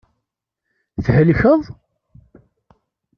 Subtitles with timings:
[1.05, 1.63] Thelkeḍ?